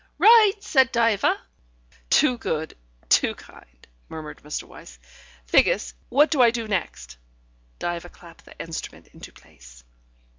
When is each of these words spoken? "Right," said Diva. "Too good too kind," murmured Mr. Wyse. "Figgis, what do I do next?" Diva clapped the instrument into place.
"Right," 0.17 0.55
said 0.61 0.91
Diva. 0.91 1.39
"Too 2.09 2.35
good 2.39 2.75
too 3.07 3.35
kind," 3.35 3.87
murmured 4.09 4.41
Mr. 4.41 4.63
Wyse. 4.63 4.97
"Figgis, 5.45 5.93
what 6.09 6.31
do 6.31 6.41
I 6.41 6.49
do 6.49 6.67
next?" 6.67 7.17
Diva 7.77 8.09
clapped 8.09 8.45
the 8.45 8.59
instrument 8.59 9.09
into 9.09 9.31
place. 9.31 9.83